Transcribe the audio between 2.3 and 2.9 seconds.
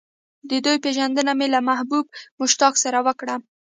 مشتاق